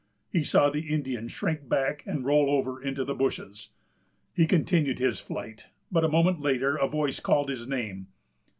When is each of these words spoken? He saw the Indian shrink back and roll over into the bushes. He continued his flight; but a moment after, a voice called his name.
He 0.31 0.43
saw 0.43 0.71
the 0.71 0.89
Indian 0.89 1.27
shrink 1.27 1.69
back 1.69 2.01
and 2.07 2.25
roll 2.25 2.49
over 2.49 2.81
into 2.81 3.05
the 3.05 3.13
bushes. 3.13 3.69
He 4.33 4.47
continued 4.47 4.97
his 4.97 5.19
flight; 5.19 5.67
but 5.91 6.03
a 6.03 6.09
moment 6.09 6.43
after, 6.43 6.75
a 6.75 6.87
voice 6.87 7.19
called 7.19 7.49
his 7.49 7.67
name. 7.67 8.07